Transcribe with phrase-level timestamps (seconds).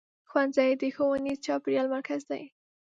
[0.29, 2.43] ښوونځی د ښوونیز چاپېریال مرکز دی.